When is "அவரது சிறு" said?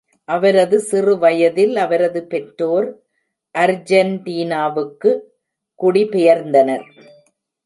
0.29-1.17